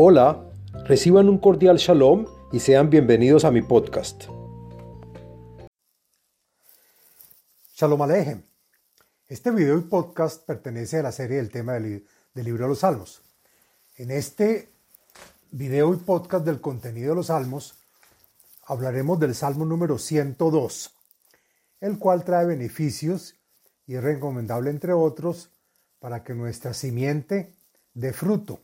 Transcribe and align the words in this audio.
Hola, 0.00 0.48
reciban 0.84 1.28
un 1.28 1.38
cordial 1.38 1.76
shalom 1.76 2.24
y 2.52 2.60
sean 2.60 2.88
bienvenidos 2.88 3.44
a 3.44 3.50
mi 3.50 3.62
podcast. 3.62 4.26
Shalom 7.74 8.02
Alejem. 8.02 8.44
Este 9.26 9.50
video 9.50 9.76
y 9.76 9.80
podcast 9.80 10.46
pertenece 10.46 11.00
a 11.00 11.02
la 11.02 11.10
serie 11.10 11.38
del 11.38 11.50
tema 11.50 11.72
del, 11.72 12.06
libro 12.34 12.62
de 12.62 12.68
los 12.68 12.78
Salmos. 12.78 13.22
En 13.96 14.12
este 14.12 14.68
video 15.50 15.92
y 15.92 15.96
podcast 15.96 16.46
del 16.46 16.60
contenido 16.60 17.08
de 17.08 17.16
los 17.16 17.26
Salmos 17.26 17.74
hablaremos 18.66 19.18
del 19.18 19.34
Salmo 19.34 19.64
número 19.64 19.98
102, 19.98 20.94
el 21.80 21.98
cual 21.98 22.22
trae 22.22 22.46
beneficios 22.46 23.34
y 23.84 23.96
es 23.96 24.04
recomendable, 24.04 24.70
entre 24.70 24.92
otros, 24.92 25.50
para 25.98 26.22
que 26.22 26.34
nuestra 26.34 26.72
simiente 26.72 27.52
dé 27.94 28.12
fruto 28.12 28.60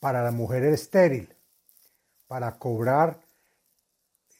para 0.00 0.22
la 0.22 0.30
mujer 0.30 0.64
estéril, 0.64 1.34
para 2.26 2.58
cobrar, 2.58 3.20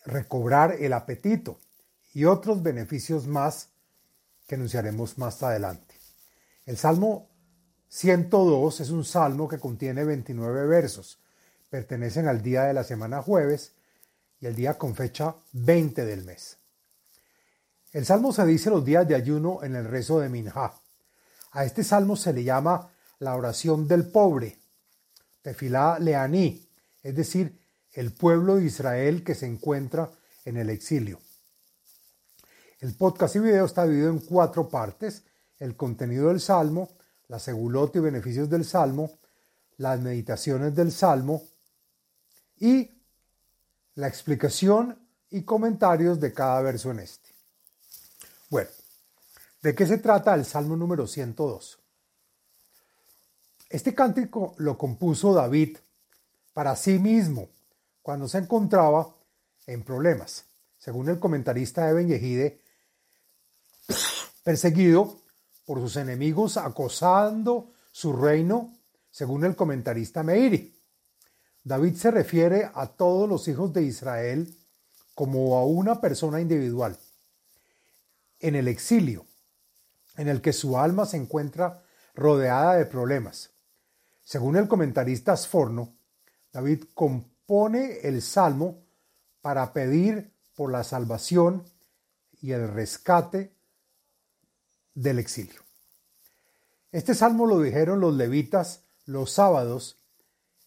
recobrar 0.04 0.76
el 0.78 0.92
apetito 0.92 1.58
y 2.12 2.24
otros 2.24 2.62
beneficios 2.62 3.26
más 3.26 3.70
que 4.46 4.54
anunciaremos 4.54 5.18
más 5.18 5.42
adelante. 5.42 5.94
El 6.64 6.76
Salmo 6.76 7.28
102 7.88 8.80
es 8.80 8.90
un 8.90 9.04
salmo 9.04 9.48
que 9.48 9.58
contiene 9.58 10.04
29 10.04 10.66
versos. 10.66 11.18
Pertenecen 11.70 12.28
al 12.28 12.42
día 12.42 12.64
de 12.64 12.74
la 12.74 12.84
semana 12.84 13.22
jueves 13.22 13.74
y 14.40 14.46
el 14.46 14.54
día 14.54 14.78
con 14.78 14.94
fecha 14.94 15.34
20 15.52 16.04
del 16.04 16.24
mes. 16.24 16.58
El 17.92 18.04
salmo 18.04 18.32
se 18.32 18.44
dice 18.44 18.70
los 18.70 18.84
días 18.84 19.08
de 19.08 19.14
ayuno 19.14 19.62
en 19.62 19.74
el 19.74 19.86
rezo 19.86 20.20
de 20.20 20.28
Minjá. 20.28 20.74
A 21.52 21.64
este 21.64 21.82
salmo 21.82 22.16
se 22.16 22.32
le 22.32 22.44
llama 22.44 22.92
la 23.18 23.34
oración 23.34 23.88
del 23.88 24.10
pobre 24.10 24.57
Tefilá 25.42 25.98
Leaní, 25.98 26.68
es 27.02 27.14
decir, 27.14 27.58
el 27.92 28.12
pueblo 28.12 28.56
de 28.56 28.64
Israel 28.64 29.24
que 29.24 29.34
se 29.34 29.46
encuentra 29.46 30.10
en 30.44 30.56
el 30.56 30.70
exilio. 30.70 31.20
El 32.80 32.94
podcast 32.94 33.36
y 33.36 33.40
video 33.40 33.64
está 33.64 33.84
dividido 33.84 34.10
en 34.10 34.20
cuatro 34.20 34.68
partes, 34.68 35.24
el 35.58 35.76
contenido 35.76 36.28
del 36.28 36.40
Salmo, 36.40 36.90
la 37.26 37.38
segulot 37.38 37.94
y 37.96 38.00
beneficios 38.00 38.48
del 38.48 38.64
Salmo, 38.64 39.18
las 39.78 40.00
meditaciones 40.00 40.74
del 40.74 40.92
Salmo 40.92 41.42
y 42.58 42.90
la 43.94 44.06
explicación 44.06 44.98
y 45.30 45.42
comentarios 45.42 46.20
de 46.20 46.32
cada 46.32 46.60
verso 46.62 46.90
en 46.90 47.00
este. 47.00 47.30
Bueno, 48.48 48.70
¿de 49.62 49.74
qué 49.74 49.86
se 49.86 49.98
trata 49.98 50.34
el 50.34 50.44
Salmo 50.44 50.76
número 50.76 51.06
102? 51.06 51.77
Este 53.68 53.94
cántico 53.94 54.54
lo 54.58 54.78
compuso 54.78 55.34
David 55.34 55.76
para 56.54 56.74
sí 56.74 56.98
mismo 56.98 57.48
cuando 58.02 58.26
se 58.26 58.38
encontraba 58.38 59.14
en 59.66 59.82
problemas. 59.82 60.44
Según 60.78 61.08
el 61.10 61.18
comentarista 61.18 61.90
Eben 61.90 62.08
Yehide, 62.08 62.62
perseguido 64.42 65.20
por 65.66 65.80
sus 65.80 65.96
enemigos, 65.96 66.56
acosando 66.56 67.72
su 67.92 68.14
reino, 68.14 68.74
según 69.10 69.44
el 69.44 69.54
comentarista 69.54 70.22
Meiri. 70.22 70.74
David 71.62 71.96
se 71.96 72.10
refiere 72.10 72.70
a 72.72 72.86
todos 72.86 73.28
los 73.28 73.46
hijos 73.48 73.72
de 73.74 73.82
Israel 73.82 74.56
como 75.14 75.58
a 75.58 75.66
una 75.66 76.00
persona 76.00 76.40
individual, 76.40 76.96
en 78.40 78.54
el 78.54 78.68
exilio, 78.68 79.26
en 80.16 80.28
el 80.28 80.40
que 80.40 80.54
su 80.54 80.78
alma 80.78 81.04
se 81.04 81.18
encuentra 81.18 81.82
rodeada 82.14 82.76
de 82.76 82.86
problemas. 82.86 83.50
Según 84.28 84.56
el 84.56 84.68
comentarista 84.68 85.34
Sforno, 85.34 85.96
David 86.52 86.84
compone 86.92 88.00
el 88.02 88.20
salmo 88.20 88.84
para 89.40 89.72
pedir 89.72 90.34
por 90.54 90.70
la 90.70 90.84
salvación 90.84 91.64
y 92.42 92.52
el 92.52 92.68
rescate 92.68 93.56
del 94.92 95.18
exilio. 95.18 95.62
Este 96.92 97.14
salmo 97.14 97.46
lo 97.46 97.58
dijeron 97.58 98.00
los 98.00 98.12
levitas 98.16 98.84
los 99.06 99.30
sábados 99.30 100.04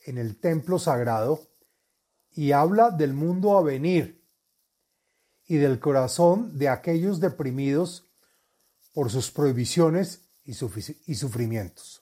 en 0.08 0.18
el 0.18 0.40
templo 0.40 0.80
sagrado 0.80 1.48
y 2.32 2.54
habla 2.54 2.90
del 2.90 3.14
mundo 3.14 3.60
a 3.60 3.62
venir 3.62 4.26
y 5.46 5.58
del 5.58 5.80
corazón 5.80 6.58
de 6.58 6.68
aquellos 6.68 7.20
deprimidos 7.20 8.10
por 8.92 9.12
sus 9.12 9.30
prohibiciones 9.30 10.22
y, 10.46 10.56
sufrimientos. 10.56 12.01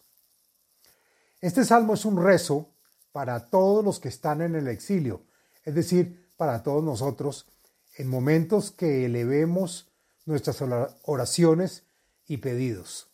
Este 1.42 1.64
salmo 1.64 1.94
es 1.94 2.04
un 2.04 2.22
rezo 2.22 2.70
para 3.12 3.50
todos 3.50 3.84
los 3.84 4.00
que 4.00 4.10
están 4.10 4.42
en 4.42 4.56
el 4.56 4.68
exilio, 4.68 5.24
es 5.64 5.74
decir, 5.74 6.32
para 6.36 6.64
todos 6.64 6.84
nosotros, 6.84 7.48
en 7.96 8.08
momentos 8.08 8.72
que 8.72 9.06
elevemos 9.06 9.90
nuestras 10.26 10.62
oraciones 11.04 11.84
y 12.28 12.38
pedidos. 12.38 13.08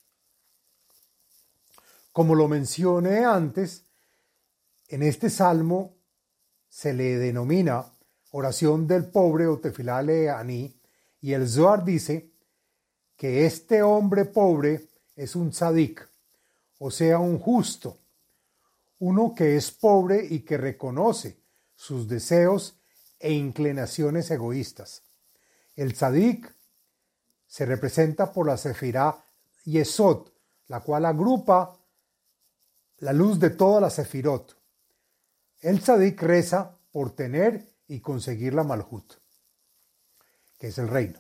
Como 2.11 2.33
lo 2.33 2.47
mencioné 2.47 3.25
antes, 3.25 3.83
en 4.87 5.03
este 5.03 5.29
salmo 5.29 5.95
se 6.69 6.93
le 6.93 7.17
denomina 7.17 7.85
oración 8.31 8.87
del 8.87 9.05
pobre 9.05 9.47
o 9.47 9.59
tefilá 9.59 9.99
aní, 10.37 10.79
y 11.21 11.33
el 11.33 11.47
Zohar 11.47 11.85
dice 11.85 12.31
que 13.15 13.45
este 13.45 13.81
hombre 13.81 14.25
pobre 14.25 14.87
es 15.15 15.35
un 15.35 15.51
tzadik, 15.51 16.07
o 16.79 16.91
sea, 16.91 17.19
un 17.19 17.39
justo, 17.39 17.97
uno 19.00 19.33
que 19.35 19.57
es 19.57 19.72
pobre 19.72 20.25
y 20.29 20.41
que 20.41 20.57
reconoce 20.57 21.39
sus 21.75 22.07
deseos 22.07 22.78
e 23.19 23.33
inclinaciones 23.33 24.31
egoístas. 24.31 25.03
El 25.75 25.94
tzadik 25.94 26.56
se 27.47 27.66
representa 27.66 28.31
por 28.31 28.47
la 28.47 28.57
sefirá 28.57 29.25
Yesod, 29.66 30.29
la 30.67 30.81
cual 30.81 31.05
agrupa 31.05 31.78
la 33.00 33.13
luz 33.13 33.39
de 33.39 33.50
toda 33.50 33.81
la 33.81 33.89
sefirot. 33.89 34.57
El 35.61 35.81
tzadik 35.81 36.22
reza 36.22 36.78
por 36.91 37.16
tener 37.16 37.73
y 37.88 38.00
conseguir 38.00 38.53
la 38.53 38.63
malhut, 38.63 39.13
que 40.57 40.67
es 40.67 40.78
el 40.78 40.88
reino. 40.88 41.19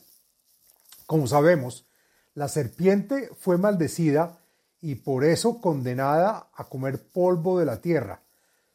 Como 1.05 1.27
sabemos, 1.27 1.85
la 2.33 2.47
serpiente 2.47 3.29
fue 3.37 3.57
maldecida 3.57 4.41
y 4.81 4.95
por 4.95 5.23
eso 5.23 5.61
condenada 5.61 6.49
a 6.53 6.65
comer 6.65 7.01
polvo 7.11 7.59
de 7.59 7.65
la 7.65 7.81
tierra, 7.81 8.21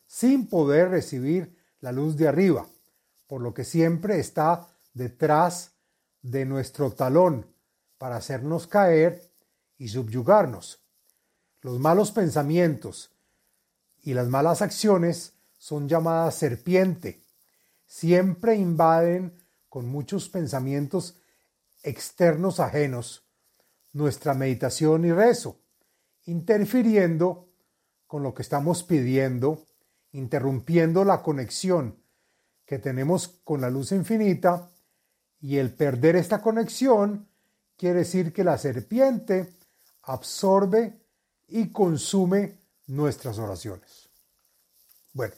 sin 0.06 0.49
poder 0.49 0.91
recibir 0.91 1.56
la 1.81 1.93
luz 1.93 2.16
de 2.16 2.28
arriba, 2.28 2.66
por 3.27 3.41
lo 3.41 3.55
que 3.55 3.65
siempre 3.65 4.19
está 4.19 4.66
detrás 4.93 5.72
de 6.22 6.44
nuestro 6.44 6.91
talón 6.91 7.47
para 7.97 8.16
hacernos 8.16 8.66
caer 8.66 9.31
y 9.78 9.89
subyugarnos. 9.89 10.81
Los 11.60 11.78
malos 11.78 12.10
pensamientos 12.10 13.12
y 14.03 14.15
las 14.15 14.28
malas 14.28 14.62
acciones 14.62 15.34
son 15.59 15.89
llamadas 15.89 16.34
serpiente. 16.34 17.22
Siempre 17.87 18.56
invaden 18.56 19.41
con 19.69 19.87
muchos 19.87 20.28
pensamientos 20.28 21.16
externos 21.83 22.59
ajenos 22.59 23.22
nuestra 23.93 24.34
meditación 24.34 25.05
y 25.05 25.12
rezo 25.12 25.59
interfiriendo 26.30 27.48
con 28.06 28.22
lo 28.22 28.34
que 28.34 28.42
estamos 28.42 28.84
pidiendo, 28.84 29.66
interrumpiendo 30.12 31.04
la 31.04 31.22
conexión 31.22 31.96
que 32.64 32.78
tenemos 32.78 33.41
con 33.42 33.60
la 33.60 33.68
luz 33.68 33.91
infinita 33.91 34.70
y 35.41 35.56
el 35.56 35.74
perder 35.74 36.14
esta 36.14 36.41
conexión 36.41 37.26
quiere 37.76 38.00
decir 38.00 38.32
que 38.32 38.44
la 38.44 38.58
serpiente 38.58 39.52
absorbe 40.03 41.00
y 41.48 41.72
consume 41.72 42.59
nuestras 42.86 43.38
oraciones. 43.38 44.09
Bueno, 45.12 45.34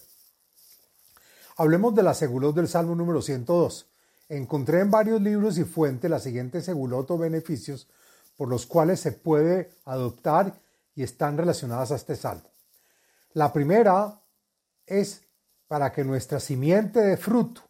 hablemos 1.57 1.95
de 1.95 2.03
la 2.03 2.13
segulot 2.13 2.55
del 2.55 2.69
Salmo 2.69 2.95
número 2.95 3.23
102. 3.23 3.87
Encontré 4.29 4.81
en 4.81 4.91
varios 4.91 5.23
libros 5.23 5.57
y 5.57 5.65
fuentes 5.65 6.11
la 6.11 6.21
siguiente 6.21 6.61
segulot 6.61 7.11
o 7.11 7.17
beneficios 7.17 7.89
por 8.37 8.51
los 8.51 8.67
cuales 8.67 9.01
se 9.01 9.13
puede 9.13 9.71
adoptar 9.87 10.62
y 10.95 11.03
están 11.03 11.37
relacionadas 11.37 11.93
a 11.93 11.97
este 11.97 12.17
salmo. 12.17 12.51
La 13.35 13.53
primera 13.53 14.21
es 14.87 15.23
para 15.67 15.93
que 15.93 16.05
nuestra 16.05 16.39
simiente 16.39 17.01
de 17.01 17.17
fruto, 17.17 17.63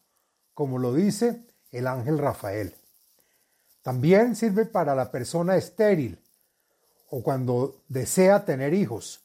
como 0.54 0.78
lo 0.78 0.92
dice 0.92 1.46
el 1.70 1.86
ángel 1.86 2.18
Rafael. 2.18 2.74
También 3.82 4.36
sirve 4.36 4.66
para 4.66 4.94
la 4.94 5.10
persona 5.10 5.56
estéril 5.56 6.20
o 7.10 7.22
cuando 7.22 7.82
desea 7.88 8.44
tener 8.44 8.74
hijos. 8.74 9.20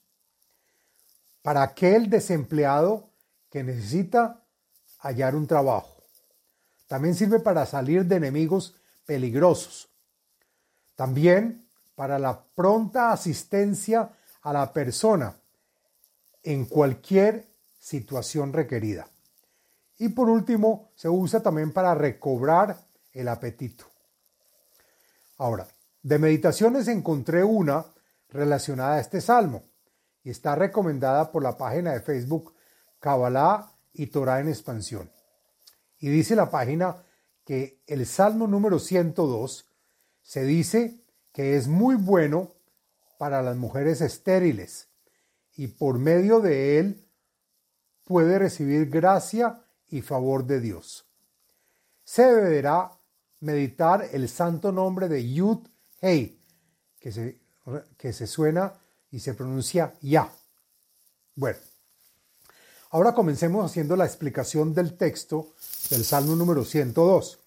Para 1.42 1.64
aquel 1.64 2.10
desempleado 2.10 3.10
que 3.50 3.64
necesita 3.64 4.44
hallar 5.00 5.36
un 5.36 5.48
trabajo. 5.48 6.04
También 6.88 7.16
sirve 7.16 7.40
para 7.40 7.66
salir 7.66 8.06
de 8.06 8.16
enemigos 8.16 8.76
peligrosos. 9.06 9.90
También 10.96 11.67
para 11.98 12.20
la 12.20 12.40
pronta 12.54 13.12
asistencia 13.12 14.12
a 14.44 14.54
la 14.54 14.72
persona 14.72 15.36
en 16.44 16.66
cualquier 16.66 17.48
situación 17.80 18.54
requerida. 18.54 19.10
Y 19.98 20.10
por 20.10 20.30
último, 20.30 20.92
se 20.94 21.10
usa 21.10 21.42
también 21.42 21.74
para 21.74 21.96
recobrar 21.96 22.78
el 23.14 23.28
apetito. 23.28 23.86
Ahora, 25.40 25.68
de 26.04 26.20
meditaciones 26.20 26.88
encontré 26.88 27.44
una 27.44 27.84
relacionada 28.30 28.98
a 28.98 29.00
este 29.00 29.20
salmo 29.20 29.64
y 30.24 30.30
está 30.30 30.54
recomendada 30.54 31.32
por 31.32 31.42
la 31.42 31.58
página 31.58 31.94
de 31.94 32.02
Facebook 32.02 32.54
Kabbalah 33.00 33.72
y 33.94 34.06
Torah 34.06 34.40
en 34.40 34.50
expansión. 34.50 35.10
Y 35.98 36.10
dice 36.10 36.36
la 36.36 36.52
página 36.52 37.04
que 37.44 37.82
el 37.88 38.06
salmo 38.06 38.46
número 38.46 38.78
102 38.78 39.66
se 40.22 40.44
dice 40.44 41.07
que 41.38 41.56
es 41.56 41.68
muy 41.68 41.94
bueno 41.94 42.56
para 43.20 43.44
las 43.44 43.56
mujeres 43.56 44.02
estériles 44.02 44.88
y 45.56 45.68
por 45.68 46.00
medio 46.00 46.40
de 46.40 46.80
él 46.80 47.06
puede 48.06 48.40
recibir 48.40 48.90
gracia 48.90 49.64
y 49.88 50.02
favor 50.02 50.48
de 50.48 50.60
Dios. 50.60 51.06
Se 52.04 52.24
deberá 52.24 52.92
meditar 53.42 54.10
el 54.14 54.30
santo 54.30 54.72
nombre 54.72 55.08
de 55.10 55.32
Yud 55.32 55.60
Hei, 56.02 56.42
que 57.00 57.12
se, 57.12 57.40
que 57.98 58.14
se 58.14 58.26
suena 58.26 58.74
y 59.12 59.20
se 59.20 59.36
pronuncia 59.36 59.94
Ya. 60.02 60.34
Bueno, 61.36 61.60
ahora 62.90 63.14
comencemos 63.14 63.64
haciendo 63.64 63.96
la 63.96 64.08
explicación 64.08 64.74
del 64.74 64.98
texto 64.98 65.54
del 65.92 66.04
Salmo 66.04 66.36
número 66.36 66.66
102. 66.66 67.40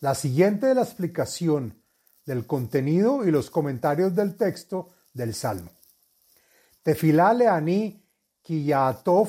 La 0.00 0.14
siguiente 0.14 0.68
es 0.68 0.76
la 0.76 0.82
explicación 0.82 1.79
del 2.24 2.46
contenido 2.46 3.26
y 3.26 3.30
los 3.30 3.50
comentarios 3.50 4.14
del 4.14 4.36
texto 4.36 4.90
del 5.12 5.34
Salmo. 5.34 5.70
Tefilá 6.82 7.34
leani 7.34 8.02
ki 8.42 8.64
yaatov 8.64 9.28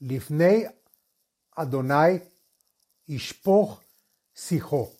lifnei 0.00 0.66
Adonai 1.56 2.22
ishpoch 3.06 3.82
sijo. 4.32 4.90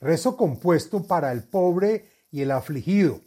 Rezo 0.00 0.36
compuesto 0.36 1.06
para 1.06 1.32
el 1.32 1.44
pobre 1.44 2.10
y 2.30 2.42
el 2.42 2.50
afligido, 2.50 3.20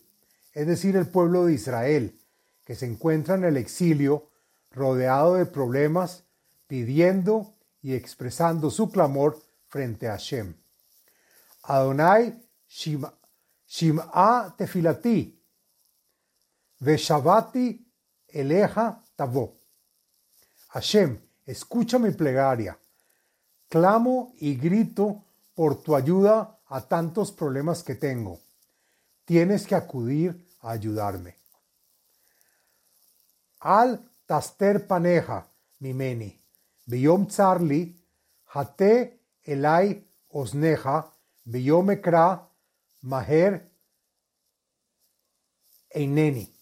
es 0.53 0.67
decir, 0.67 0.95
el 0.95 1.07
pueblo 1.07 1.45
de 1.45 1.53
Israel, 1.53 2.19
que 2.63 2.75
se 2.75 2.85
encuentra 2.85 3.35
en 3.35 3.43
el 3.43 3.57
exilio, 3.57 4.29
rodeado 4.71 5.35
de 5.35 5.45
problemas, 5.45 6.23
pidiendo 6.67 7.55
y 7.81 7.93
expresando 7.93 8.69
su 8.69 8.91
clamor 8.91 9.41
frente 9.67 10.07
a 10.07 10.11
Hashem. 10.11 10.55
Adonai 11.63 12.48
Shim'a 12.69 14.55
tefilati, 14.57 15.35
Veshavati 16.81 17.77
eleja 18.33 19.03
tavo. 19.15 19.57
Hashem, 20.69 21.19
escucha 21.45 21.99
mi 21.99 22.11
plegaria. 22.11 22.77
Clamo 23.67 24.33
y 24.39 24.55
grito 24.55 25.23
por 25.53 25.81
tu 25.81 25.95
ayuda 25.95 26.59
a 26.67 26.81
tantos 26.81 27.31
problemas 27.31 27.83
que 27.83 27.95
tengo. 27.95 28.39
Tienes 29.25 29.67
que 29.67 29.75
acudir 29.75 30.47
a 30.61 30.71
ayudarme. 30.71 31.35
Al 33.59 33.99
taster 34.25 34.87
paneja, 34.87 35.45
mimeni, 35.79 36.39
biyom 36.85 37.27
tsarli, 37.27 37.93
hate 38.53 39.19
elai 39.43 40.01
osneja, 40.29 41.11
biyom 41.43 41.91
ekra, 41.91 42.48
maher 43.01 43.71
eineni. 45.89 46.53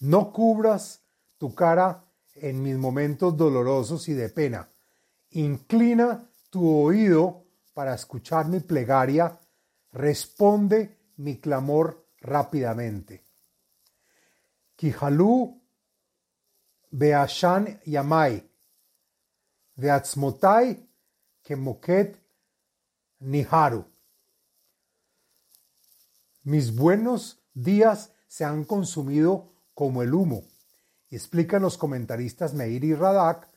No 0.00 0.32
cubras 0.32 1.02
tu 1.38 1.54
cara 1.54 2.04
en 2.34 2.62
mis 2.62 2.76
momentos 2.76 3.36
dolorosos 3.36 4.08
y 4.08 4.14
de 4.14 4.28
pena. 4.28 4.68
Inclina 5.30 6.30
tu 6.50 6.68
oído 6.68 7.46
para 7.72 7.94
escuchar 7.94 8.48
mi 8.48 8.60
plegaria. 8.60 9.38
Responde 9.92 10.98
mi 11.16 11.38
clamor 11.38 12.08
rápidamente. 12.20 13.24
Kihalu 14.76 15.62
beashan 16.90 17.80
yamai, 17.84 18.42
veatzmotai 19.76 20.88
kemoket 21.42 22.18
niharu. 23.20 23.93
Mis 26.44 26.76
buenos 26.76 27.42
días 27.54 28.12
se 28.26 28.44
han 28.44 28.64
consumido 28.64 29.54
como 29.72 30.02
el 30.02 30.12
humo. 30.12 30.44
Explican 31.08 31.62
los 31.62 31.78
comentaristas 31.78 32.52
Meir 32.52 32.84
y 32.84 32.94
Radak 32.94 33.48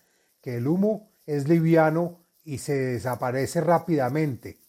que 0.41 0.55
el 0.55 0.67
humo 0.67 1.11
es 1.25 1.49
liviano 1.49 2.23
y 2.45 2.59
se 2.59 2.75
desaparece 2.75 3.59
rápidamente. 3.59 4.61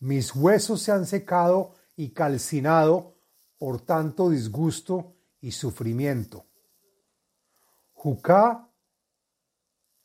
Mis 0.00 0.34
huesos 0.34 0.82
se 0.82 0.90
han 0.90 1.06
secado 1.06 1.76
y 1.94 2.10
calcinado 2.10 3.14
por 3.56 3.82
tanto 3.82 4.30
disgusto 4.30 5.14
y 5.40 5.52
sufrimiento. 5.52 6.44
Juká 7.92 8.68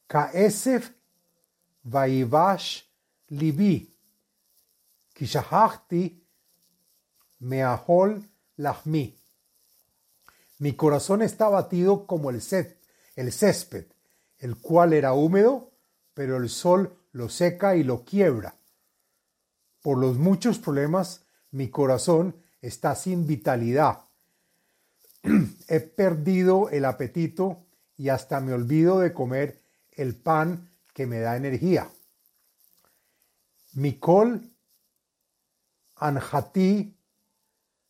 kaesef 0.06 0.92
vaivash 1.82 2.84
libi 3.30 3.98
kishahachti 5.16 6.23
meahol 7.44 8.30
lahmi. 8.58 9.16
Mi 10.60 10.74
corazón 10.74 11.22
está 11.22 11.50
batido 11.50 12.08
como 12.08 12.30
el, 12.30 12.42
el 13.16 13.32
césped, 13.32 13.86
el 14.40 14.58
cual 14.58 14.94
era 14.94 15.14
húmedo, 15.14 15.72
pero 16.14 16.38
el 16.38 16.50
sol 16.50 16.96
lo 17.12 17.30
seca 17.30 17.76
y 17.76 17.84
lo 17.84 18.04
quiebra. 18.04 18.56
Por 19.82 19.98
los 19.98 20.18
muchos 20.18 20.60
problemas, 20.60 21.26
mi 21.52 21.70
corazón 21.70 22.36
está 22.62 22.96
sin 22.96 23.28
vitalidad. 23.28 24.06
He 25.68 25.82
perdido 25.82 26.70
el 26.70 26.86
apetito 26.86 27.66
y 27.98 28.10
hasta 28.10 28.40
me 28.40 28.54
olvido 28.54 29.00
de 29.00 29.14
comer 29.14 29.62
el 29.92 30.16
pan 30.16 30.72
que 30.94 31.06
me 31.06 31.20
da 31.20 31.36
energía. 31.36 31.90
Mikol 33.74 34.50
anjati 35.96 36.96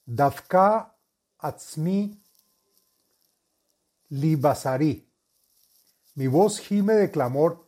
davka 0.06 0.96
atzmi 1.38 2.22
libasari. 4.10 5.10
Mi 6.16 6.28
voz 6.28 6.60
gime 6.60 6.94
de 6.94 7.10
clamor 7.10 7.66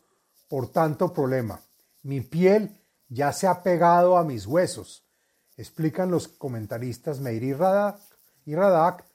por 0.48 0.72
tanto 0.72 1.12
problema. 1.12 1.60
Mi 2.04 2.22
piel 2.22 2.70
ya 3.10 3.32
se 3.34 3.48
ha 3.48 3.64
pegado 3.64 4.18
a 4.18 4.24
mis 4.24 4.46
huesos. 4.46 5.04
Explican 5.58 6.12
los 6.12 6.28
comentaristas 6.28 7.20
Meir 7.20 7.44
y 7.44 7.54
Radak, 7.54 8.00
y 8.46 8.56
Radak 8.56 9.06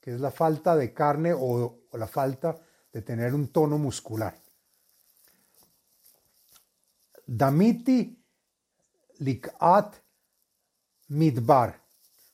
que 0.00 0.14
es 0.14 0.20
la 0.20 0.30
falta 0.30 0.76
de 0.76 0.94
carne 0.94 1.34
o, 1.34 1.82
o 1.90 1.98
la 1.98 2.06
falta 2.06 2.56
de 2.92 3.02
tener 3.02 3.34
un 3.34 3.48
tono 3.48 3.76
muscular. 3.76 4.34
Damiti 7.26 8.16
likat 9.18 9.96
midbar. 11.08 11.87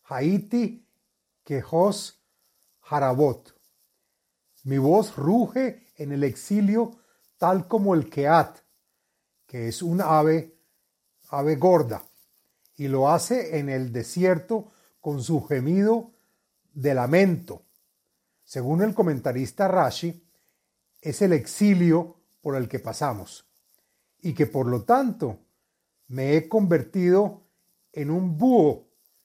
Haiti 0.06 0.86
quejos 1.44 2.22
harabot. 2.82 3.54
Mi 4.64 4.78
voz 4.78 5.16
ruge 5.16 5.92
en 5.96 6.12
el 6.12 6.24
exilio 6.24 6.92
tal 7.38 7.66
como 7.68 7.94
el 7.94 8.10
keat, 8.10 8.58
que 9.46 9.68
es 9.68 9.82
un 9.82 10.00
ave, 10.00 10.58
ave 11.30 11.56
gorda, 11.56 12.04
y 12.76 12.88
lo 12.88 13.10
hace 13.10 13.58
en 13.58 13.68
el 13.68 13.92
desierto 13.92 14.72
con 15.00 15.22
su 15.22 15.42
gemido 15.42 16.12
de 16.72 16.94
lamento. 16.94 17.62
Según 18.44 18.82
el 18.82 18.94
comentarista 18.94 19.68
Rashi, 19.68 20.22
es 21.00 21.22
el 21.22 21.32
exilio 21.32 22.16
por 22.40 22.56
el 22.56 22.68
que 22.68 22.78
pasamos, 22.78 23.46
y 24.20 24.34
que 24.34 24.46
por 24.46 24.66
lo 24.66 24.82
tanto 24.82 25.38
me 26.08 26.36
he 26.36 26.48
convertido 26.48 27.42
en 27.92 28.10
un 28.10 28.36
búho, 28.36 28.83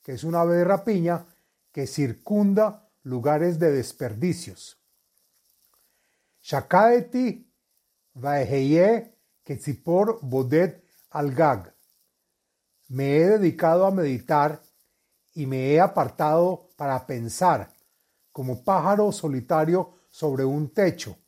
que 0.10 0.16
es 0.16 0.24
un 0.24 0.34
ave 0.34 0.56
de 0.56 0.64
rapiña 0.64 1.24
que 1.72 1.86
circunda 1.86 2.90
lugares 3.04 3.60
de 3.60 3.72
desperdicios. 3.72 4.76
Shakaeti 6.42 7.48
vaeheye 8.16 9.14
ketzipor 9.44 10.18
bodet 10.24 10.84
al-gag. 11.12 11.76
Me 12.88 13.18
he 13.18 13.28
dedicado 13.38 13.86
a 13.86 13.92
meditar 13.92 14.60
y 15.36 15.46
me 15.46 15.74
he 15.74 15.80
apartado 15.80 16.72
para 16.76 17.06
pensar, 17.06 17.72
como 18.32 18.64
pájaro 18.64 19.12
solitario 19.12 19.94
sobre 20.10 20.44
un 20.44 20.74
techo, 20.74 21.20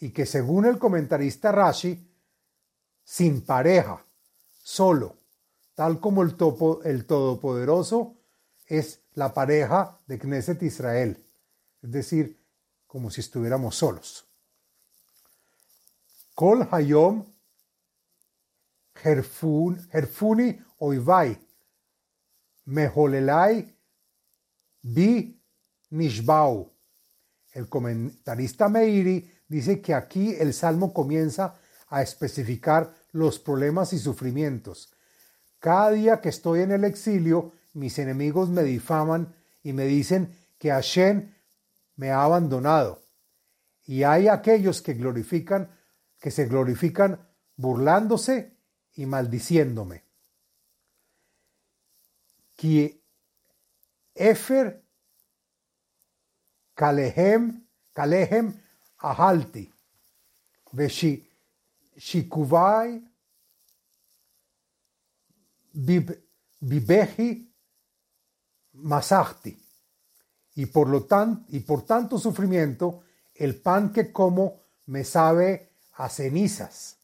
y 0.00 0.10
que 0.10 0.26
según 0.26 0.66
el 0.66 0.80
comentarista 0.80 1.52
Rashi, 1.52 2.12
sin 3.04 3.42
pareja, 3.46 4.04
solo, 4.64 5.19
tal 5.74 6.00
como 6.00 6.22
el, 6.22 6.36
topo, 6.36 6.82
el 6.84 7.06
Todopoderoso 7.06 8.16
es 8.66 9.02
la 9.14 9.34
pareja 9.34 9.98
de 10.06 10.18
Knesset 10.18 10.62
Israel. 10.62 11.24
es 11.82 11.90
decir, 11.90 12.40
como 12.86 13.10
si 13.10 13.20
estuviéramos 13.20 13.76
solos. 13.76 14.26
Kol 16.34 16.66
Hayom 16.70 17.24
Herfuni 19.02 20.60
Oivai 20.78 21.38
Meholelai 22.64 23.76
Bi 24.82 25.40
Nishbau. 25.90 26.72
El 27.52 27.68
comentarista 27.68 28.68
Meiri 28.68 29.30
dice 29.48 29.80
que 29.80 29.94
aquí 29.94 30.34
el 30.34 30.54
salmo 30.54 30.92
comienza 30.92 31.54
a 31.88 32.02
especificar 32.02 32.94
los 33.12 33.38
problemas 33.38 33.92
y 33.92 33.98
sufrimientos. 33.98 34.92
Cada 35.60 35.90
día 35.90 36.20
que 36.20 36.30
estoy 36.30 36.62
en 36.62 36.72
el 36.72 36.84
exilio, 36.84 37.52
mis 37.74 37.98
enemigos 37.98 38.48
me 38.48 38.62
difaman 38.62 39.34
y 39.62 39.72
me 39.72 39.84
dicen 39.84 40.34
que 40.58 40.70
Hashem 40.70 41.32
me 41.96 42.10
ha 42.10 42.24
abandonado. 42.24 43.02
Y 43.84 44.02
hay 44.02 44.28
aquellos 44.28 44.80
que 44.80 44.94
glorifican, 44.94 45.70
que 46.18 46.30
se 46.30 46.46
glorifican 46.46 47.28
burlándose 47.56 48.56
y 48.94 49.04
maldiciéndome. 49.04 50.04
Que 52.56 53.00
Kalehem, 56.74 57.66
Ahalti, 58.98 59.70
Veshi 60.72 61.28
Bibeji 65.72 67.54
Masachti. 68.72 69.56
Y 70.54 70.66
por, 70.66 70.88
lo 70.88 71.04
tan, 71.04 71.46
y 71.48 71.60
por 71.60 71.86
tanto 71.86 72.18
sufrimiento, 72.18 73.02
el 73.34 73.60
pan 73.60 73.92
que 73.92 74.12
como 74.12 74.62
me 74.86 75.04
sabe 75.04 75.70
a 75.92 76.08
cenizas. 76.08 76.98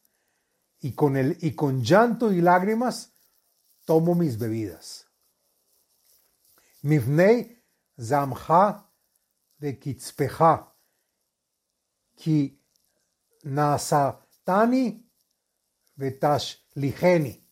Y 0.81 0.91
con, 0.91 1.17
el, 1.17 1.37
y 1.41 1.53
con 1.53 1.81
llanto 1.83 2.31
y 2.31 2.41
lágrimas 2.41 3.13
tomo 3.85 4.15
mis 4.15 4.37
bebidas. 4.37 5.07
Mivnei 6.83 7.63
zamha 7.97 8.91
de 9.57 9.79
kitzpeja, 9.79 10.67
ki 12.15 12.61
nasatani 13.43 14.85
vetash 15.97 16.55
ligeni. 16.75 17.46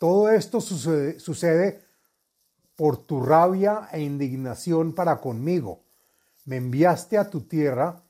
Todo 0.00 0.30
esto 0.30 0.62
sucede, 0.62 1.84
por 2.74 3.04
tu 3.04 3.20
rabia 3.20 3.90
e 3.92 4.00
indignación 4.00 4.94
para 4.94 5.20
conmigo. 5.20 5.84
Me 6.46 6.56
enviaste 6.56 7.18
a 7.18 7.28
tu 7.28 7.42
tierra, 7.42 8.02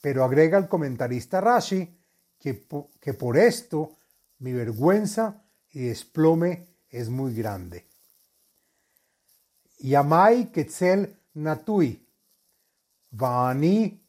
pero 0.00 0.22
agrega 0.22 0.56
el 0.58 0.68
comentarista 0.68 1.40
Rashi 1.40 1.92
que, 2.38 2.64
que 3.00 3.14
por 3.14 3.36
esto 3.36 3.96
mi 4.38 4.52
vergüenza 4.52 5.42
y 5.72 5.80
desplome 5.80 6.68
es 6.88 7.08
muy 7.08 7.34
grande. 7.34 7.84
Yamai 9.80 10.52
Ketzel 10.52 11.16
Natui, 11.34 12.00
Vaani 13.10 14.00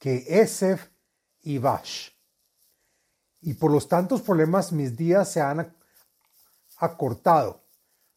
que 0.00 0.24
Esef 0.26 0.88
y 1.42 1.58
Vash. 1.58 2.10
Y 3.42 3.54
por 3.54 3.70
los 3.70 3.86
tantos 3.86 4.20
problemas 4.22 4.72
mis 4.72 4.96
días 4.96 5.30
se 5.30 5.40
han 5.40 5.77
acortado. 6.78 7.62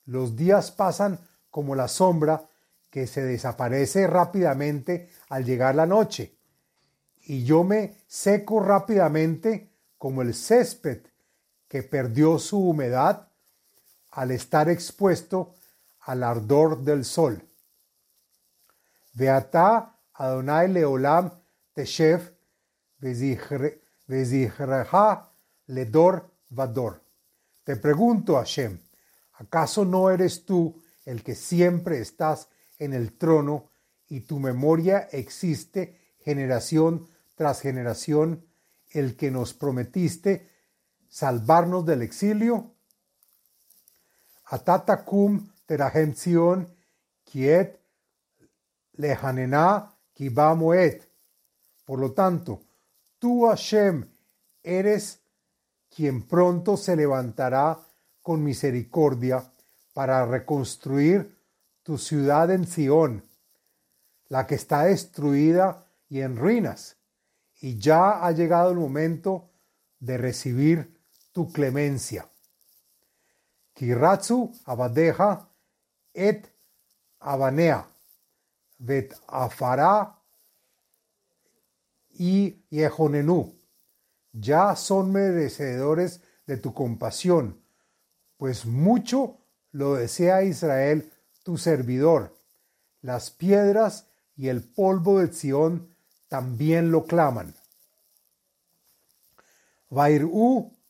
Los 0.05 0.35
días 0.35 0.71
pasan 0.71 1.19
como 1.49 1.75
la 1.75 1.87
sombra 1.87 2.47
que 2.89 3.07
se 3.07 3.23
desaparece 3.23 4.07
rápidamente 4.07 5.09
al 5.29 5.45
llegar 5.45 5.75
la 5.75 5.85
noche. 5.85 6.35
Y 7.23 7.43
yo 7.43 7.63
me 7.63 7.95
seco 8.07 8.59
rápidamente 8.59 9.69
como 9.97 10.21
el 10.21 10.33
césped 10.33 11.01
que 11.67 11.83
perdió 11.83 12.37
su 12.39 12.59
humedad 12.59 13.27
al 14.11 14.31
estar 14.31 14.67
expuesto 14.69 15.55
al 16.01 16.23
ardor 16.23 16.81
del 16.81 17.05
sol. 17.05 17.47
Beata 19.13 19.95
Adonai 20.13 20.67
Leolam 20.69 21.31
Teshev 21.73 22.33
Vezihreha 24.07 25.29
Ledor 25.67 26.29
Vador. 26.49 27.00
Te 27.71 27.77
pregunto, 27.77 28.35
Hashem, 28.35 28.79
¿acaso 29.35 29.85
no 29.85 30.09
eres 30.09 30.43
tú 30.43 30.83
el 31.05 31.23
que 31.23 31.35
siempre 31.35 32.01
estás 32.01 32.49
en 32.77 32.91
el 32.91 33.17
trono 33.17 33.71
y 34.09 34.19
tu 34.19 34.39
memoria 34.39 35.07
existe 35.13 35.97
generación 36.19 37.07
tras 37.35 37.61
generación, 37.61 38.45
el 38.89 39.15
que 39.15 39.31
nos 39.31 39.53
prometiste 39.53 40.49
salvarnos 41.07 41.85
del 41.85 42.01
exilio? 42.01 42.73
Atatakum 44.47 45.53
terahem 45.65 46.13
Zion, 46.13 46.75
kiet 47.23 47.79
lehanena 48.97 49.95
kibamoet. 50.13 51.09
Por 51.85 51.99
lo 51.99 52.11
tanto, 52.11 52.63
tú, 53.17 53.47
Hashem, 53.47 54.11
eres 54.61 55.20
quien 55.93 56.23
pronto 56.23 56.77
se 56.77 56.95
levantará 56.95 57.77
con 58.21 58.43
misericordia 58.43 59.43
para 59.93 60.25
reconstruir 60.25 61.37
tu 61.83 61.97
ciudad 61.97 62.49
en 62.51 62.65
Sión, 62.65 63.23
la 64.29 64.47
que 64.47 64.55
está 64.55 64.83
destruida 64.83 65.85
y 66.07 66.21
en 66.21 66.37
ruinas, 66.37 66.95
y 67.59 67.77
ya 67.77 68.25
ha 68.25 68.31
llegado 68.31 68.71
el 68.71 68.77
momento 68.77 69.49
de 69.99 70.17
recibir 70.17 70.97
tu 71.31 71.51
clemencia. 71.51 72.27
Kiratsu 73.73 74.51
abadeja 74.65 75.49
et 76.13 76.47
abanea, 77.19 77.87
vet 78.79 79.15
y 82.13 82.63
yejonenu 82.69 83.60
ya 84.33 84.75
son 84.75 85.11
merecedores 85.11 86.21
de 86.47 86.57
tu 86.57 86.73
compasión, 86.73 87.61
pues 88.37 88.65
mucho 88.65 89.37
lo 89.71 89.95
desea 89.95 90.43
Israel, 90.43 91.11
tu 91.43 91.57
servidor. 91.57 92.35
Las 93.01 93.31
piedras 93.31 94.07
y 94.35 94.49
el 94.49 94.63
polvo 94.63 95.19
de 95.19 95.33
Sión 95.33 95.95
también 96.27 96.91
lo 96.91 97.05
claman. 97.05 97.53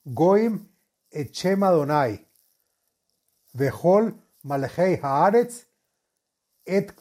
Goim 0.04 0.68
echem 1.12 1.64
Adonai, 1.64 2.28
vehol 3.54 4.16
malchei 4.44 5.00
haaretz 5.02 5.66
et. 6.66 6.94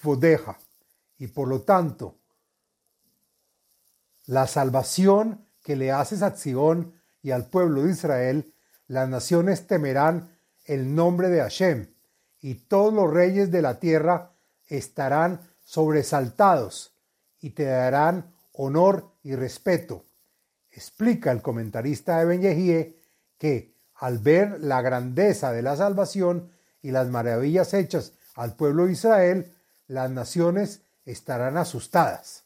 Y 1.18 1.26
por 1.28 1.48
lo 1.48 1.62
tanto, 1.62 2.16
la 4.26 4.46
salvación 4.46 5.46
que 5.62 5.76
le 5.76 5.92
haces 5.92 6.22
a 6.22 6.36
Sion 6.36 6.94
y 7.22 7.30
al 7.30 7.46
pueblo 7.46 7.82
de 7.82 7.92
Israel, 7.92 8.54
las 8.86 9.08
naciones 9.08 9.66
temerán 9.66 10.30
el 10.64 10.94
nombre 10.94 11.28
de 11.28 11.40
Hashem, 11.40 11.94
y 12.40 12.54
todos 12.54 12.92
los 12.92 13.12
reyes 13.12 13.50
de 13.50 13.62
la 13.62 13.78
tierra 13.78 14.32
estarán 14.66 15.40
sobresaltados 15.64 16.94
y 17.40 17.50
te 17.50 17.64
darán 17.64 18.32
honor 18.52 19.12
y 19.22 19.34
respeto. 19.34 20.04
Explica 20.70 21.32
el 21.32 21.42
comentarista 21.42 22.18
de 22.18 22.24
Ben 22.24 22.96
que 23.38 23.74
al 23.96 24.18
ver 24.18 24.60
la 24.60 24.80
grandeza 24.80 25.52
de 25.52 25.62
la 25.62 25.76
salvación 25.76 26.50
y 26.82 26.90
las 26.90 27.08
maravillas 27.08 27.74
hechas 27.74 28.12
al 28.34 28.56
pueblo 28.56 28.86
de 28.86 28.92
Israel, 28.92 29.54
las 29.86 30.10
naciones 30.10 30.82
estarán 31.04 31.56
asustadas. 31.56 32.44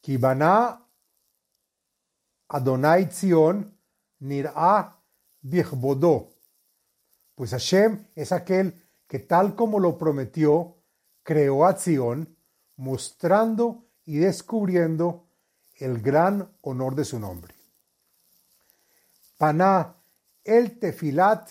Kibaná 0.00 0.87
Adonai 2.48 3.08
Zion 3.10 3.76
nir'a 4.20 4.96
bichbodo. 5.40 6.30
Pues 7.34 7.50
Hashem 7.50 8.06
es 8.14 8.32
aquel 8.32 8.74
que 9.06 9.18
tal 9.18 9.54
como 9.54 9.78
lo 9.78 9.96
prometió, 9.96 10.76
creó 11.22 11.66
a 11.66 11.74
Zion, 11.74 12.36
mostrando 12.76 13.86
y 14.04 14.18
descubriendo 14.18 15.26
el 15.76 16.00
gran 16.00 16.50
honor 16.62 16.94
de 16.94 17.04
su 17.04 17.18
nombre. 17.18 17.54
Paná 19.36 19.94
el 20.44 20.78
tefilat 20.78 21.50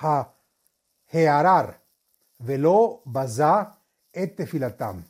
ha 0.00 0.34
hearar 1.12 1.82
velo 2.38 3.02
baza 3.04 3.78
et 4.12 4.36
tefilatam. 4.36 5.04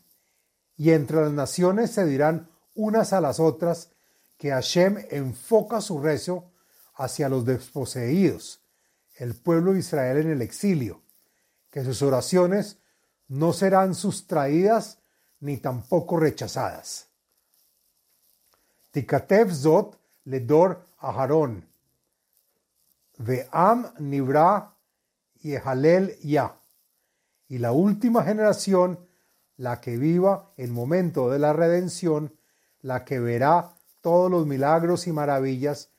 Y 0.77 0.91
entre 0.91 1.23
las 1.23 1.33
naciones 1.33 1.91
se 1.93 2.05
dirán 2.05 2.49
unas 2.75 3.13
a 3.13 3.21
las 3.21 3.39
otras, 3.41 3.92
que 4.43 4.51
Hashem 4.51 5.07
enfoca 5.13 5.81
su 5.81 6.01
rezo 6.01 6.51
hacia 6.97 7.29
los 7.29 7.45
desposeídos, 7.45 8.61
el 9.15 9.37
pueblo 9.37 9.73
de 9.73 9.79
Israel 9.79 10.19
en 10.19 10.33
el 10.33 10.43
exilio, 10.43 11.01
que 11.71 11.85
sus 11.85 12.03
oraciones 12.03 12.79
no 13.29 13.53
serán 13.53 13.95
sustraídas 13.95 14.99
ni 15.39 15.59
tampoco 15.59 16.17
rechazadas. 16.17 17.07
Tikatev 18.91 19.55
Zot 19.55 19.97
Ledor 20.25 20.89
Aharon. 20.99 21.65
Ve'am 23.19 23.95
Nibra 24.01 24.75
Yehalel 25.41 26.19
Ya. 26.19 26.57
Y 27.47 27.59
la 27.59 27.71
última 27.71 28.25
generación, 28.25 29.07
la 29.57 29.81
que 29.81 29.97
viva 29.97 30.51
el 30.57 30.73
momento 30.73 31.31
de 31.31 31.39
la 31.39 31.53
redención, 31.53 32.37
la 32.81 33.05
que 33.05 33.21
verá 33.21 33.77
todos 34.03 34.31
los 34.31 34.47
milagros 34.47 35.07
y 35.07 35.13
maravillas, 35.13 35.91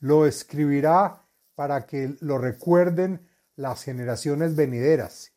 lo 0.00 0.26
escribirá 0.26 1.24
para 1.54 1.86
que 1.86 2.16
lo 2.20 2.38
recuerden 2.38 3.28
las 3.54 3.84
generaciones 3.84 4.56
venideras, 4.56 5.32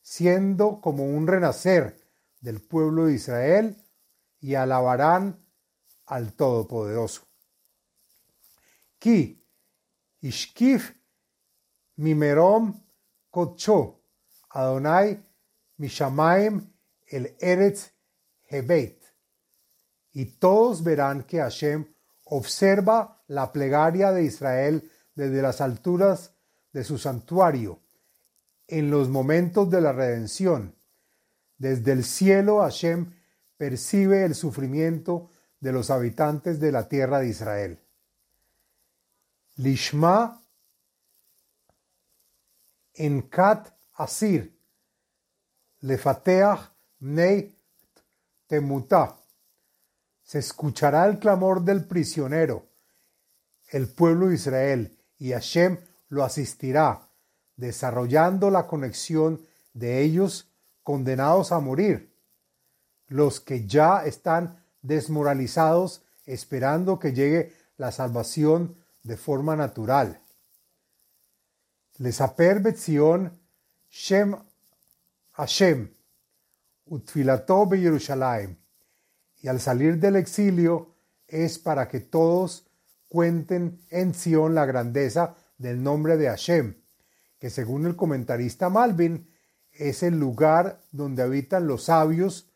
siendo 0.00 0.80
como 0.80 1.04
un 1.04 1.26
renacer 1.26 2.00
del 2.40 2.62
pueblo 2.62 3.06
de 3.06 3.14
Israel 3.14 3.76
y 4.40 4.54
alabarán 4.54 5.38
al 6.06 6.32
Todopoderoso. 6.32 7.26
Ki 8.98 9.44
ishkif 10.22 10.94
mimerom 11.96 12.80
kotcho 13.30 14.00
Adonai 14.50 15.20
mishamaim 15.78 16.62
el 17.08 17.36
eretz 17.40 17.90
hebeit. 18.48 18.95
Y 20.16 20.24
todos 20.24 20.82
verán 20.82 21.24
que 21.24 21.40
Hashem 21.40 21.92
observa 22.24 23.22
la 23.26 23.52
plegaria 23.52 24.12
de 24.12 24.24
Israel 24.24 24.90
desde 25.14 25.42
las 25.42 25.60
alturas 25.60 26.32
de 26.72 26.84
su 26.84 26.96
santuario 26.96 27.80
en 28.66 28.90
los 28.90 29.10
momentos 29.10 29.68
de 29.68 29.82
la 29.82 29.92
redención. 29.92 30.74
Desde 31.58 31.92
el 31.92 32.02
cielo 32.02 32.62
Hashem 32.62 33.12
percibe 33.58 34.24
el 34.24 34.34
sufrimiento 34.34 35.28
de 35.60 35.72
los 35.72 35.90
habitantes 35.90 36.60
de 36.60 36.72
la 36.72 36.88
tierra 36.88 37.18
de 37.18 37.28
Israel. 37.28 37.78
Lishma 39.56 40.40
en 42.94 43.20
Kat 43.20 43.68
Asir, 43.96 44.58
Lefateach 45.80 46.72
Nei 47.00 47.54
Temuta. 48.46 49.25
Se 50.26 50.40
escuchará 50.40 51.06
el 51.06 51.20
clamor 51.20 51.62
del 51.62 51.84
prisionero, 51.84 52.66
el 53.70 53.88
pueblo 53.88 54.26
de 54.26 54.34
Israel, 54.34 54.98
y 55.18 55.30
Hashem 55.30 55.78
lo 56.08 56.24
asistirá, 56.24 57.08
desarrollando 57.54 58.50
la 58.50 58.66
conexión 58.66 59.40
de 59.72 60.02
ellos 60.02 60.50
condenados 60.82 61.52
a 61.52 61.60
morir, 61.60 62.12
los 63.06 63.38
que 63.40 63.66
ya 63.68 64.04
están 64.04 64.64
desmoralizados 64.82 66.02
esperando 66.24 66.98
que 66.98 67.12
llegue 67.12 67.54
la 67.76 67.92
salvación 67.92 68.76
de 69.04 69.16
forma 69.16 69.54
natural. 69.54 70.20
Les 71.98 72.20
aper 72.20 72.60
Betzion 72.60 73.30
Shem 73.88 74.36
Hashem 75.34 75.88
Utfilato 76.86 77.64
Yerushalayim 77.74 78.65
y 79.46 79.48
al 79.48 79.60
salir 79.60 80.00
del 80.00 80.16
exilio 80.16 80.96
es 81.28 81.60
para 81.60 81.86
que 81.86 82.00
todos 82.00 82.66
cuenten 83.06 83.78
en 83.90 84.12
Sion 84.12 84.56
la 84.56 84.66
grandeza 84.66 85.36
del 85.56 85.80
nombre 85.84 86.16
de 86.16 86.26
Hashem, 86.26 86.74
que 87.38 87.48
según 87.48 87.86
el 87.86 87.94
comentarista 87.94 88.70
Malvin 88.70 89.30
es 89.70 90.02
el 90.02 90.18
lugar 90.18 90.80
donde 90.90 91.22
habitan 91.22 91.68
los 91.68 91.84
sabios 91.84 92.50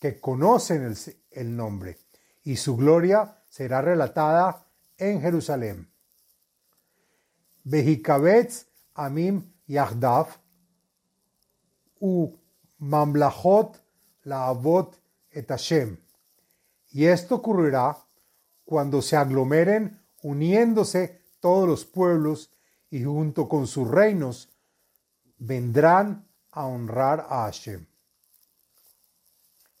que 0.00 0.18
conocen 0.18 0.92
el, 1.30 1.56
nombre, 1.56 1.96
y 2.42 2.56
su 2.56 2.76
gloria 2.76 3.36
será 3.48 3.80
relatada 3.80 4.66
en 4.98 5.20
Jerusalén. 5.20 5.92
Behikabetz 7.62 8.66
Amim 8.94 9.44
Yahdav 9.68 10.26
u 12.00 12.32
Mamlachot 12.80 13.80
Laavot 14.24 14.98
et 15.30 15.48
Hashem. 15.48 15.98
Y 16.92 17.06
esto 17.06 17.36
ocurrirá 17.36 17.96
cuando 18.64 19.02
se 19.02 19.16
aglomeren 19.16 20.00
uniéndose 20.22 21.22
todos 21.40 21.68
los 21.68 21.84
pueblos 21.84 22.50
y 22.90 23.02
junto 23.04 23.48
con 23.48 23.66
sus 23.66 23.88
reinos 23.88 24.50
vendrán 25.38 26.28
a 26.52 26.66
honrar 26.66 27.26
a 27.28 27.44
Hashem. 27.44 27.86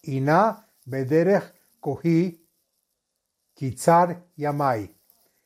Ina 0.02 0.66
Bederech 0.84 1.54
Kohi 1.78 2.48
Kitzar 3.54 4.24
Yamai. 4.36 4.96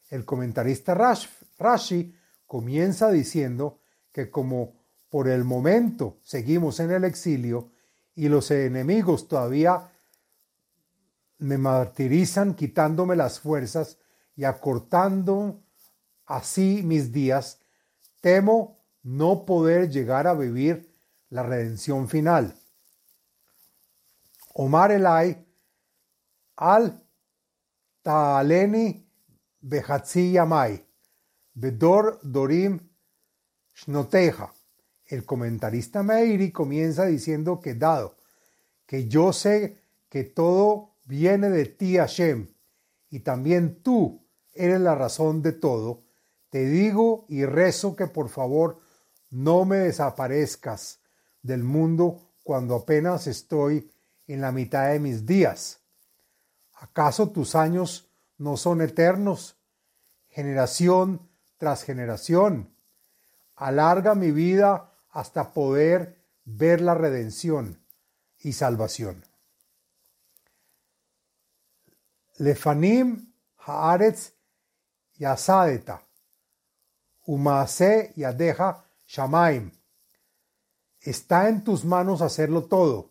El 0.09 0.25
comentarista 0.25 0.95
Rashi 1.59 2.15
comienza 2.47 3.11
diciendo 3.11 3.81
que 4.13 4.31
como 4.31 4.87
por 5.11 5.29
el 5.29 5.45
momento 5.45 6.19
seguimos 6.23 6.81
en 6.81 6.93
el 6.93 7.05
exilio 7.05 7.73
y 8.15 8.29
los 8.29 8.51
enemigos 8.51 9.29
todavía 9.29 9.91
me 11.39 11.59
martirizan 11.59 12.55
quitándome 12.55 13.17
las 13.17 13.41
fuerzas 13.41 13.99
y 14.35 14.45
acortando 14.45 15.63
así 16.25 16.83
mis 16.83 17.13
días, 17.13 17.61
temo 18.21 18.85
no 19.03 19.45
poder 19.45 19.91
llegar 19.91 20.27
a 20.27 20.35
vivir 20.35 20.93
la 21.31 21.43
redención 21.43 22.09
final. 22.09 22.55
Omar 24.55 24.91
Elai 24.91 25.47
al 26.57 27.03
Taaleni 28.03 29.07
Behatzi 29.61 30.33
Yamai 30.33 30.85
Bedor 31.53 32.21
Dorim 32.23 32.79
Shnoteja. 33.75 34.53
El 35.07 35.25
comentarista 35.25 36.03
Meiri 36.03 36.51
comienza 36.51 37.07
diciendo 37.07 37.61
que 37.61 37.75
dado 37.75 38.17
que 38.87 39.09
yo 39.09 39.33
sé 39.33 39.83
que 40.09 40.25
todo 40.25 40.96
viene 41.07 41.49
de 41.49 41.67
ti 41.67 41.97
Hashem 41.97 42.49
y 43.09 43.21
también 43.21 43.83
tú 43.83 44.27
eres 44.53 44.81
la 44.81 44.95
razón 44.95 45.43
de 45.43 45.53
todo, 45.53 46.03
te 46.51 46.67
digo 46.67 47.27
y 47.29 47.45
rezo 47.45 47.97
que 47.97 48.07
por 48.07 48.29
favor 48.29 48.79
no 49.31 49.65
me 49.65 49.79
desaparezcas 49.79 51.01
del 51.43 51.63
mundo 51.63 52.33
cuando 52.45 52.77
apenas 52.77 53.27
estoy 53.27 53.91
en 54.27 54.41
la 54.41 54.53
mitad 54.53 54.91
de 54.91 55.01
mis 55.01 55.27
días. 55.27 55.81
¿Acaso 56.75 57.31
tus 57.31 57.55
años 57.55 58.09
no 58.39 58.57
son 58.57 58.83
eternos? 58.83 59.57
Generación 60.29 61.29
tras 61.57 61.83
generación. 61.83 62.75
Alarga 63.55 64.15
mi 64.15 64.31
vida 64.31 64.93
hasta 65.11 65.53
poder 65.53 66.19
ver 66.45 66.81
la 66.81 66.95
redención 66.95 67.81
y 68.41 68.53
salvación. 68.53 69.25
Lefanim 72.39 73.33
haaretz 73.57 74.31
yasadeta, 75.19 76.01
umase 77.27 78.13
yadeja 78.17 78.85
shamaim. 79.07 79.71
Está 81.01 81.49
en 81.49 81.65
tus 81.65 81.85
manos 81.85 82.21
hacerlo 82.21 82.65
todo, 82.65 83.11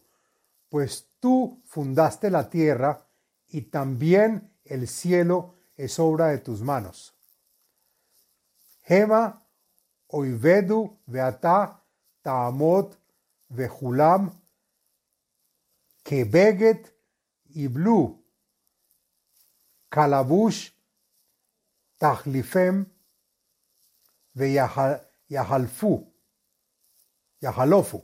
pues 0.69 1.07
tú 1.19 1.61
fundaste 1.65 2.29
la 2.29 2.49
tierra 2.49 3.07
y 3.47 3.61
también 3.61 4.51
el 4.65 4.88
cielo 4.88 5.55
es 5.75 5.99
obra 5.99 6.27
de 6.27 6.39
tus 6.39 6.61
manos. 6.61 7.13
Hema 8.83 9.41
oivedu 10.07 10.99
veata 11.07 11.81
taamot 12.21 12.97
vehulam 13.49 14.31
kebeget 16.03 16.93
iblu 17.55 18.24
kalabush 19.95 20.71
tahlifem 21.97 22.86
veyahalfu 24.34 25.93
yahalofu 27.39 28.03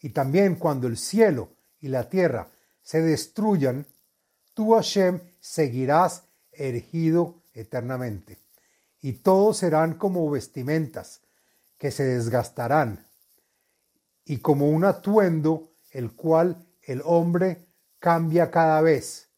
y 0.00 0.08
también 0.10 0.54
cuando 0.54 0.86
el 0.86 0.96
cielo 0.96 1.50
y 1.80 1.88
la 1.88 2.08
tierra 2.08 2.48
se 2.82 3.02
destruyan, 3.02 3.86
tú 4.54 4.72
Hashem 4.72 5.20
seguirás 5.40 6.22
erigido 6.52 7.42
eternamente 7.52 8.38
y 9.02 9.12
todos 9.12 9.58
serán 9.58 9.98
como 9.98 10.30
vestimentas 10.30 11.20
que 11.76 11.90
se 11.90 12.04
desgastarán, 12.04 13.06
y 14.24 14.38
como 14.38 14.70
un 14.70 14.86
atuendo 14.86 15.74
el 15.90 16.12
cual 16.12 16.66
el 16.80 17.02
hombre 17.04 17.66
cambia 17.98 18.50
cada 18.50 18.80
vez. 18.80 19.28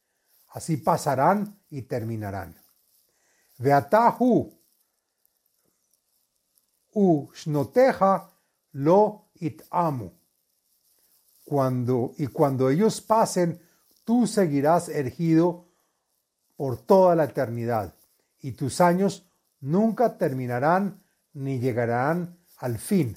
Así 0.48 0.76
pasarán 0.76 1.55
y 1.70 1.82
terminarán. 1.82 2.54
Veatahu 3.58 4.52
u 6.94 7.28
shnoteja 7.32 8.30
lo 8.72 9.30
itamu. 9.34 10.10
cuando, 11.46 12.12
y 12.18 12.26
cuando 12.26 12.68
ellos 12.70 13.00
pasen, 13.00 13.62
tú 14.04 14.26
seguirás 14.26 14.88
ergido 14.88 15.68
por 16.56 16.76
toda 16.76 17.14
la 17.14 17.24
eternidad, 17.24 17.94
y 18.40 18.52
tus 18.52 18.80
años 18.80 19.24
nunca 19.60 20.18
terminarán 20.18 21.00
ni 21.34 21.60
llegarán 21.60 22.36
al 22.56 22.78
fin. 22.78 23.16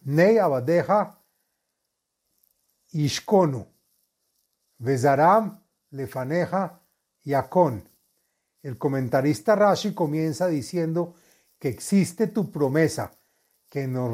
Nei 0.00 0.38
abadeja 0.38 1.18
ishkonu, 2.92 3.66
bezaram 4.78 5.60
lefaneja 5.90 6.80
yakon. 7.28 7.88
El 8.62 8.78
comentarista 8.78 9.54
Rashi 9.54 9.94
comienza 9.94 10.46
diciendo 10.48 11.14
que 11.58 11.68
existe 11.68 12.26
tu 12.28 12.50
promesa, 12.50 13.12
que 13.68 13.86
nos 13.86 14.12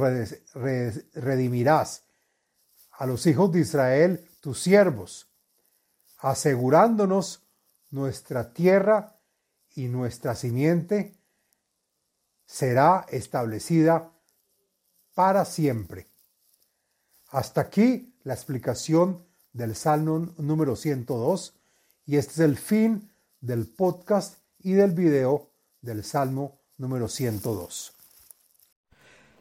redimirás 1.14 2.03
a 2.92 3.07
los 3.07 3.27
hijos 3.27 3.53
de 3.53 3.61
Israel, 3.61 4.29
tus 4.40 4.61
siervos, 4.61 5.29
asegurándonos 6.18 7.42
nuestra 7.90 8.53
tierra 8.53 9.16
y 9.77 9.87
nuestra 9.87 10.35
simiente 10.35 11.14
será 12.46 13.07
establecida 13.09 14.12
para 15.14 15.44
siempre. 15.44 16.07
Hasta 17.29 17.62
aquí 17.62 18.14
la 18.24 18.35
explicación 18.35 19.24
del 19.53 19.77
Salmo 19.77 20.35
número 20.38 20.77
102 20.77 21.55
y 22.06 22.16
este 22.16 22.32
es 22.32 22.38
el 22.40 22.56
fin 22.56 23.10
del 23.40 23.66
podcast 23.66 24.38
y 24.58 24.72
del 24.72 24.92
video 24.92 25.50
del 25.80 26.04
Salmo 26.04 26.60
número 26.76 27.08
102. 27.08 27.92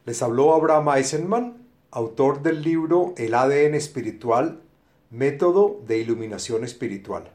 Les 0.06 0.22
habló 0.22 0.54
Abraham 0.54 0.90
Eisenman, 0.98 1.68
autor 1.92 2.42
del 2.42 2.62
libro 2.62 3.14
El 3.18 3.34
ADN 3.34 3.76
espiritual, 3.76 4.62
método 5.10 5.82
de 5.88 6.00
iluminación 6.00 6.64
espiritual. 6.64 7.32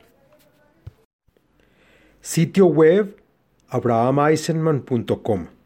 Sitio 2.21 2.67
web 2.67 3.17
abrahameisenman.com 3.69 5.58